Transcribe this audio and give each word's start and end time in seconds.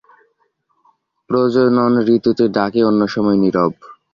প্রজনন 1.29 1.93
ঋতুতে 2.15 2.45
ডাকে, 2.55 2.81
অন্য 2.83 3.01
সময় 3.07 3.37
নীরব। 3.43 3.73